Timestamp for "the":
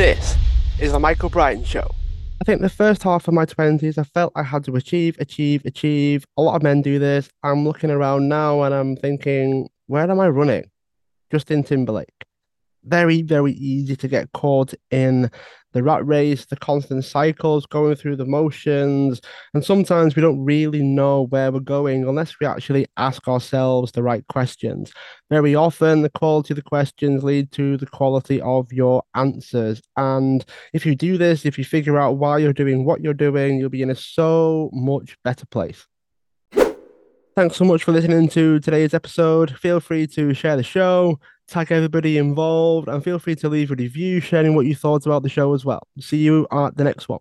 0.92-0.98, 2.62-2.70, 15.72-15.82, 16.46-16.56, 18.16-18.24, 23.92-24.02, 26.02-26.10, 26.56-26.62, 27.76-27.86, 40.56-40.64, 45.22-45.28, 46.76-46.84